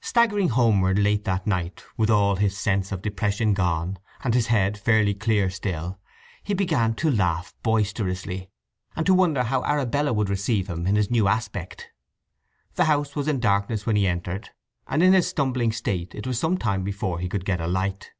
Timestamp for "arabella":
9.64-10.14